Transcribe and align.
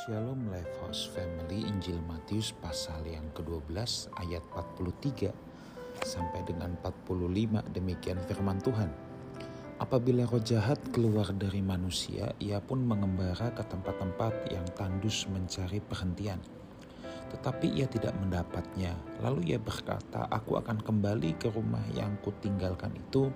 Shalom 0.00 0.48
Lifehouse 0.48 1.12
Family 1.12 1.60
Injil 1.68 2.00
Matius 2.08 2.56
pasal 2.56 3.04
yang 3.04 3.28
ke-12 3.36 4.08
ayat 4.16 4.40
43 4.80 5.28
sampai 6.00 6.40
dengan 6.48 6.72
45 6.80 7.68
demikian 7.76 8.16
firman 8.24 8.56
Tuhan. 8.64 8.88
Apabila 9.76 10.24
roh 10.24 10.40
jahat 10.40 10.80
keluar 10.96 11.28
dari 11.36 11.60
manusia, 11.60 12.32
ia 12.40 12.64
pun 12.64 12.80
mengembara 12.80 13.52
ke 13.52 13.60
tempat-tempat 13.60 14.48
yang 14.48 14.64
tandus 14.72 15.28
mencari 15.28 15.84
perhentian. 15.84 16.40
Tetapi 17.36 17.68
ia 17.68 17.84
tidak 17.84 18.16
mendapatnya. 18.24 18.96
Lalu 19.20 19.52
ia 19.52 19.60
berkata, 19.60 20.24
"Aku 20.32 20.56
akan 20.56 20.80
kembali 20.80 21.36
ke 21.36 21.52
rumah 21.52 21.84
yang 21.92 22.16
kutinggalkan 22.24 22.96
itu." 22.96 23.28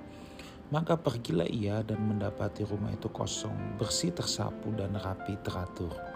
Maka 0.72 0.96
pergilah 0.96 1.44
ia 1.44 1.84
dan 1.84 2.00
mendapati 2.08 2.64
rumah 2.64 2.88
itu 2.88 3.12
kosong, 3.12 3.76
bersih 3.76 4.16
tersapu 4.16 4.72
dan 4.72 4.96
rapi 4.96 5.36
teratur. 5.44 6.13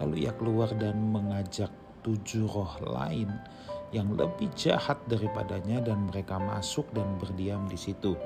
Lalu 0.00 0.26
ia 0.26 0.32
keluar 0.34 0.72
dan 0.80 0.96
mengajak 1.12 1.68
tujuh 2.00 2.48
roh 2.48 2.74
lain 2.88 3.28
yang 3.90 4.14
lebih 4.14 4.48
jahat 4.54 4.96
daripadanya 5.10 5.82
dan 5.82 6.08
mereka 6.08 6.40
masuk 6.40 6.88
dan 6.96 7.18
berdiam 7.20 7.66
di 7.68 7.76
situ. 7.76 8.16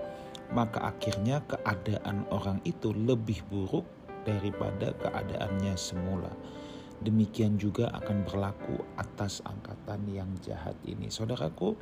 Maka 0.53 0.93
akhirnya 0.95 1.43
keadaan 1.49 2.29
orang 2.31 2.61
itu 2.69 2.93
lebih 2.93 3.43
buruk 3.49 3.85
daripada 4.23 4.93
keadaannya 5.03 5.75
semula. 5.75 6.31
Demikian 7.03 7.59
juga 7.59 7.91
akan 7.91 8.25
berlaku 8.25 8.81
atas 8.97 9.43
angkatan 9.45 10.07
yang 10.09 10.31
jahat 10.41 10.79
ini. 10.87 11.11
Saudaraku, 11.11 11.75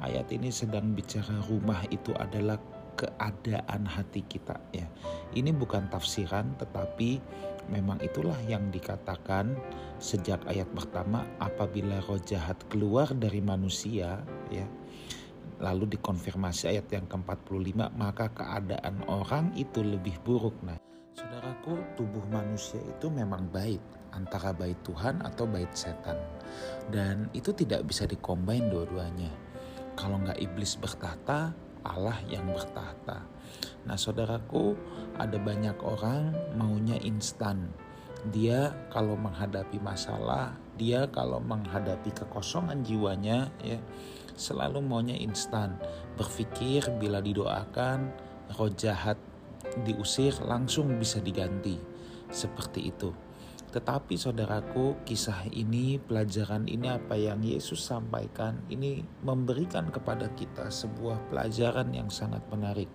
ayat 0.00 0.32
ini 0.32 0.48
sedang 0.50 0.96
bicara 0.96 1.38
rumah 1.46 1.84
itu 1.92 2.10
adalah 2.16 2.56
keadaan 2.96 3.84
hati 3.84 4.24
kita 4.24 4.56
ya. 4.72 4.88
Ini 5.36 5.52
bukan 5.52 5.92
tafsiran 5.92 6.56
tetapi 6.56 7.20
memang 7.68 8.00
itulah 8.00 8.36
yang 8.48 8.72
dikatakan 8.72 9.54
sejak 10.00 10.40
ayat 10.48 10.66
pertama 10.72 11.28
apabila 11.38 12.00
roh 12.08 12.20
jahat 12.20 12.56
keluar 12.72 13.12
dari 13.12 13.44
manusia 13.44 14.24
ya. 14.48 14.66
Lalu 15.56 15.96
dikonfirmasi 15.96 16.68
ayat 16.72 16.88
yang 16.92 17.08
ke-45 17.08 17.92
maka 17.96 18.28
keadaan 18.32 19.04
orang 19.08 19.52
itu 19.56 19.80
lebih 19.80 20.20
buruk. 20.20 20.52
Nah, 20.60 20.76
Saudaraku, 21.16 21.80
tubuh 21.96 22.20
manusia 22.28 22.76
itu 22.84 23.08
memang 23.08 23.48
baik 23.48 23.80
antara 24.12 24.52
baik 24.52 24.84
Tuhan 24.84 25.24
atau 25.24 25.48
baik 25.48 25.72
setan. 25.72 26.20
Dan 26.92 27.32
itu 27.32 27.56
tidak 27.56 27.88
bisa 27.88 28.04
dikombain 28.04 28.68
dua-duanya. 28.68 29.32
Kalau 29.96 30.20
nggak 30.20 30.36
iblis 30.36 30.76
bertahta, 30.76 31.56
Allah 31.86 32.18
yang 32.26 32.50
bertahta. 32.50 33.22
Nah, 33.86 33.94
saudaraku, 33.94 34.74
ada 35.14 35.38
banyak 35.38 35.78
orang 35.82 36.34
maunya 36.58 36.98
instan. 37.02 37.70
Dia 38.34 38.74
kalau 38.90 39.14
menghadapi 39.14 39.78
masalah, 39.78 40.58
dia 40.74 41.06
kalau 41.14 41.38
menghadapi 41.38 42.10
kekosongan 42.10 42.82
jiwanya, 42.82 43.54
ya 43.62 43.78
selalu 44.34 44.82
maunya 44.82 45.16
instan. 45.16 45.78
Berpikir 46.18 46.90
bila 46.98 47.22
didoakan, 47.22 48.10
roh 48.58 48.72
jahat 48.74 49.16
diusir 49.86 50.34
langsung 50.44 50.98
bisa 50.98 51.22
diganti. 51.22 51.78
Seperti 52.26 52.90
itu. 52.90 53.25
Tetapi 53.76 54.16
saudaraku, 54.16 55.04
kisah 55.04 55.52
ini, 55.52 56.00
pelajaran 56.00 56.64
ini 56.64 56.88
apa 56.88 57.12
yang 57.12 57.44
Yesus 57.44 57.84
sampaikan, 57.84 58.56
ini 58.72 59.04
memberikan 59.20 59.92
kepada 59.92 60.32
kita 60.32 60.72
sebuah 60.72 61.28
pelajaran 61.28 61.92
yang 61.92 62.08
sangat 62.08 62.40
menarik. 62.48 62.88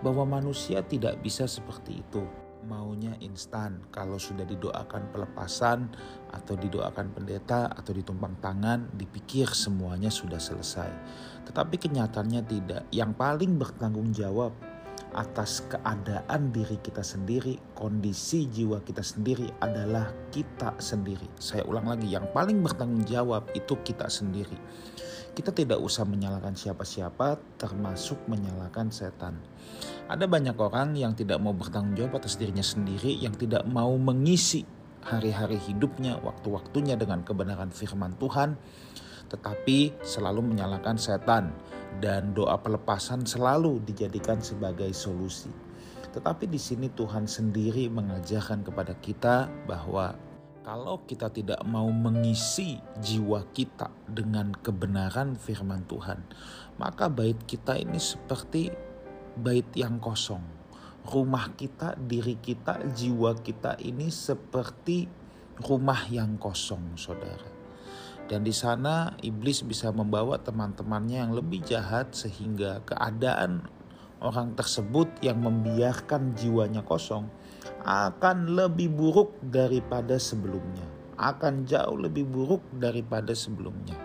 Bahwa 0.00 0.40
manusia 0.40 0.80
tidak 0.80 1.20
bisa 1.20 1.44
seperti 1.44 2.00
itu. 2.00 2.24
Maunya 2.64 3.20
instan, 3.20 3.84
kalau 3.92 4.16
sudah 4.16 4.48
didoakan 4.48 5.12
pelepasan 5.12 5.92
atau 6.32 6.56
didoakan 6.56 7.12
pendeta 7.12 7.68
atau 7.68 7.92
ditumpang 7.92 8.40
tangan, 8.40 8.88
dipikir 8.96 9.52
semuanya 9.52 10.08
sudah 10.08 10.40
selesai. 10.40 10.88
Tetapi 11.44 11.76
kenyataannya 11.76 12.42
tidak. 12.48 12.88
Yang 12.96 13.12
paling 13.12 13.60
bertanggung 13.60 14.16
jawab 14.16 14.56
atas 15.16 15.64
keadaan 15.68 16.52
diri 16.52 16.76
kita 16.80 17.00
sendiri, 17.00 17.56
kondisi 17.72 18.48
jiwa 18.48 18.82
kita 18.84 19.00
sendiri 19.00 19.48
adalah 19.62 20.12
kita 20.28 20.76
sendiri. 20.76 21.26
Saya 21.40 21.64
ulang 21.64 21.88
lagi, 21.88 22.08
yang 22.10 22.28
paling 22.34 22.60
bertanggung 22.60 23.04
jawab 23.08 23.48
itu 23.56 23.78
kita 23.84 24.10
sendiri. 24.12 24.56
Kita 25.32 25.54
tidak 25.54 25.78
usah 25.78 26.02
menyalahkan 26.02 26.58
siapa-siapa, 26.58 27.38
termasuk 27.56 28.18
menyalahkan 28.26 28.90
setan. 28.90 29.38
Ada 30.10 30.26
banyak 30.26 30.58
orang 30.58 30.98
yang 30.98 31.14
tidak 31.14 31.38
mau 31.38 31.54
bertanggung 31.54 31.94
jawab 31.94 32.18
atas 32.18 32.34
dirinya 32.36 32.64
sendiri, 32.64 33.14
yang 33.22 33.36
tidak 33.38 33.62
mau 33.68 33.94
mengisi 33.94 34.66
hari-hari 35.06 35.62
hidupnya, 35.62 36.18
waktu-waktunya 36.20 36.98
dengan 36.98 37.22
kebenaran 37.22 37.70
firman 37.70 38.18
Tuhan, 38.18 38.58
tetapi 39.28 40.00
selalu 40.02 40.52
menyalahkan 40.52 40.96
setan 40.96 41.52
dan 41.98 42.34
doa 42.34 42.58
pelepasan 42.58 43.26
selalu 43.26 43.82
dijadikan 43.82 44.38
sebagai 44.38 44.90
solusi. 44.94 45.50
Tetapi 46.14 46.48
di 46.48 46.56
sini 46.56 46.88
Tuhan 46.88 47.28
sendiri 47.28 47.90
mengajarkan 47.92 48.64
kepada 48.64 48.96
kita 48.98 49.50
bahwa 49.68 50.16
kalau 50.68 51.00
kita 51.08 51.32
tidak 51.32 51.60
mau 51.64 51.88
mengisi 51.88 52.76
jiwa 53.00 53.40
kita 53.56 53.88
dengan 54.04 54.52
kebenaran 54.52 55.32
firman 55.36 55.84
Tuhan, 55.88 56.20
maka 56.76 57.08
bait 57.08 57.40
kita 57.48 57.76
ini 57.80 57.96
seperti 57.96 58.68
bait 59.36 59.68
yang 59.72 59.96
kosong. 59.96 60.44
Rumah 61.08 61.56
kita, 61.56 61.96
diri 61.96 62.36
kita, 62.36 62.84
jiwa 62.92 63.32
kita 63.40 63.80
ini 63.80 64.12
seperti 64.12 65.08
rumah 65.64 66.04
yang 66.12 66.36
kosong, 66.36 67.00
saudara. 67.00 67.57
Dan 68.28 68.44
di 68.44 68.52
sana 68.52 69.16
iblis 69.24 69.64
bisa 69.64 69.88
membawa 69.88 70.36
teman-temannya 70.36 71.24
yang 71.24 71.32
lebih 71.32 71.64
jahat 71.64 72.12
sehingga 72.12 72.84
keadaan 72.84 73.64
orang 74.20 74.52
tersebut 74.52 75.08
yang 75.24 75.40
membiarkan 75.40 76.36
jiwanya 76.36 76.84
kosong 76.84 77.30
akan 77.88 78.52
lebih 78.52 78.92
buruk 78.92 79.32
daripada 79.40 80.20
sebelumnya. 80.20 80.84
Akan 81.18 81.66
jauh 81.66 81.98
lebih 81.98 82.28
buruk 82.28 82.62
daripada 82.76 83.32
sebelumnya. 83.34 83.96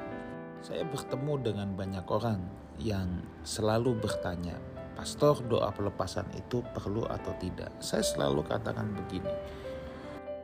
Saya 0.63 0.87
bertemu 0.87 1.33
dengan 1.43 1.67
banyak 1.75 2.07
orang 2.07 2.39
yang 2.79 3.21
selalu 3.43 3.99
bertanya, 3.99 4.55
Pastor 4.93 5.41
doa 5.49 5.73
pelepasan 5.73 6.29
itu 6.37 6.61
perlu 6.73 7.03
atau 7.09 7.33
tidak? 7.41 7.73
Saya 7.81 8.05
selalu 8.05 8.45
katakan 8.45 8.93
begini, 8.93 9.29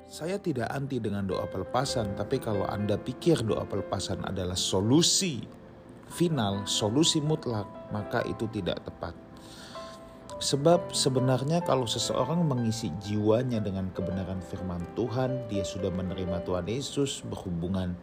saya 0.10 0.42
tidak 0.42 0.74
anti 0.74 0.98
dengan 0.98 1.30
doa 1.30 1.46
pelepasan, 1.46 2.18
tapi 2.18 2.42
kalau 2.42 2.66
Anda 2.66 2.98
pikir 2.98 3.46
doa 3.46 3.62
pelepasan 3.62 4.26
adalah 4.26 4.58
solusi 4.58 5.46
final, 6.10 6.66
solusi 6.66 7.22
mutlak, 7.22 7.70
maka 7.94 8.26
itu 8.26 8.50
tidak 8.50 8.82
tepat. 8.82 9.14
Sebab 10.42 10.96
sebenarnya 10.96 11.62
kalau 11.62 11.86
seseorang 11.86 12.42
mengisi 12.42 12.90
jiwanya 13.06 13.62
dengan 13.62 13.94
kebenaran 13.94 14.42
firman 14.42 14.82
Tuhan, 14.98 15.46
dia 15.46 15.62
sudah 15.62 15.94
menerima 15.94 16.42
Tuhan 16.42 16.66
Yesus, 16.66 17.22
berhubungan 17.30 17.94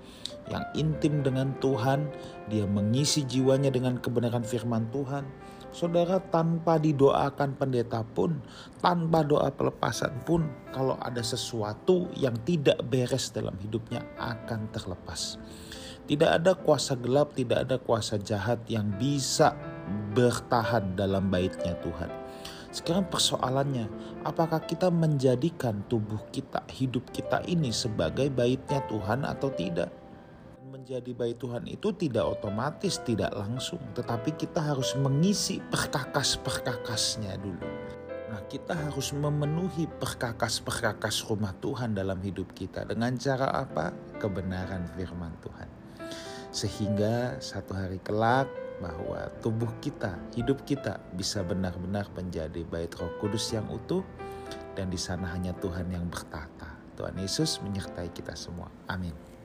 yang 0.47 0.63
intim 0.79 1.27
dengan 1.27 1.59
Tuhan, 1.59 2.07
dia 2.47 2.71
mengisi 2.71 3.27
jiwanya 3.27 3.75
dengan 3.75 3.99
kebenaran 3.99 4.47
firman 4.47 4.87
Tuhan, 4.95 5.27
Saudara 5.75 6.23
tanpa 6.23 6.81
didoakan 6.81 7.59
pendeta 7.59 8.01
pun, 8.01 8.41
tanpa 8.81 9.27
doa 9.27 9.51
pelepasan 9.53 10.25
pun, 10.25 10.47
kalau 10.73 10.97
ada 11.03 11.21
sesuatu 11.21 12.09
yang 12.17 12.35
tidak 12.49 12.81
beres 12.87 13.35
dalam 13.35 13.55
hidupnya 13.61 14.01
akan 14.17 14.71
terlepas. 14.73 15.37
Tidak 16.07 16.31
ada 16.31 16.55
kuasa 16.55 16.95
gelap, 16.95 17.35
tidak 17.35 17.67
ada 17.67 17.77
kuasa 17.83 18.15
jahat 18.17 18.63
yang 18.71 18.95
bisa 18.95 19.59
bertahan 20.15 20.95
dalam 20.95 21.27
baitnya 21.29 21.75
Tuhan. 21.83 22.09
Sekarang 22.71 23.11
persoalannya, 23.11 23.91
apakah 24.23 24.63
kita 24.63 24.93
menjadikan 24.93 25.83
tubuh 25.91 26.21
kita, 26.31 26.63
hidup 26.71 27.11
kita 27.11 27.43
ini 27.51 27.75
sebagai 27.75 28.31
baitnya 28.31 28.85
Tuhan 28.87 29.27
atau 29.27 29.51
tidak? 29.51 30.06
Menjadi 30.87 31.19
baik 31.19 31.43
Tuhan 31.43 31.65
itu 31.67 31.89
tidak 31.99 32.39
otomatis, 32.39 33.03
tidak 33.03 33.35
langsung, 33.35 33.83
tetapi 33.99 34.39
kita 34.39 34.71
harus 34.71 34.95
mengisi 34.95 35.59
perkakas-perkakasnya 35.59 37.35
dulu. 37.43 37.67
Nah, 38.31 38.39
kita 38.47 38.71
harus 38.87 39.11
memenuhi 39.11 39.91
perkakas-perkakas 39.99 41.27
rumah 41.27 41.51
Tuhan 41.59 41.99
dalam 41.99 42.23
hidup 42.23 42.55
kita 42.55 42.87
dengan 42.87 43.19
cara 43.19 43.67
apa? 43.67 43.91
Kebenaran 44.23 44.87
firman 44.95 45.35
Tuhan. 45.43 45.67
Sehingga 46.55 47.43
satu 47.43 47.75
hari 47.75 47.99
kelak 47.99 48.47
bahwa 48.79 49.27
tubuh 49.43 49.75
kita, 49.83 50.15
hidup 50.39 50.63
kita 50.63 51.03
bisa 51.19 51.43
benar-benar 51.43 52.07
menjadi 52.15 52.63
bait 52.63 52.95
Roh 52.95 53.11
Kudus 53.19 53.51
yang 53.51 53.67
utuh 53.75 54.07
dan 54.79 54.87
di 54.87 55.01
sana 55.03 55.35
hanya 55.35 55.51
Tuhan 55.51 55.91
yang 55.91 56.07
bertata. 56.07 56.79
Tuhan 56.95 57.19
Yesus 57.19 57.59
menyertai 57.67 58.15
kita 58.15 58.39
semua. 58.39 58.71
Amin. 58.87 59.36